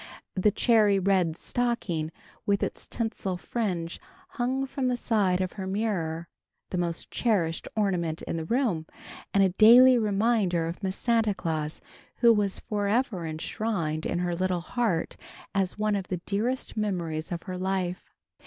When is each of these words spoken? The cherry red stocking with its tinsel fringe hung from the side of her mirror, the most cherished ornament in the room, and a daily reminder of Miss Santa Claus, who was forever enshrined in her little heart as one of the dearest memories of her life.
The 0.33 0.49
cherry 0.49 0.97
red 0.97 1.37
stocking 1.37 2.11
with 2.47 2.63
its 2.63 2.87
tinsel 2.87 3.37
fringe 3.37 3.99
hung 4.29 4.65
from 4.65 4.87
the 4.87 4.95
side 4.97 5.41
of 5.41 5.51
her 5.51 5.67
mirror, 5.67 6.27
the 6.71 6.79
most 6.79 7.11
cherished 7.11 7.67
ornament 7.75 8.23
in 8.23 8.35
the 8.35 8.45
room, 8.45 8.87
and 9.31 9.43
a 9.43 9.49
daily 9.49 9.99
reminder 9.99 10.65
of 10.67 10.81
Miss 10.81 10.95
Santa 10.95 11.35
Claus, 11.35 11.81
who 12.15 12.33
was 12.33 12.57
forever 12.61 13.27
enshrined 13.27 14.07
in 14.07 14.17
her 14.17 14.35
little 14.35 14.61
heart 14.61 15.17
as 15.53 15.77
one 15.77 15.95
of 15.95 16.07
the 16.07 16.17
dearest 16.25 16.75
memories 16.75 17.31
of 17.31 17.43
her 17.43 17.59
life. 17.59 18.09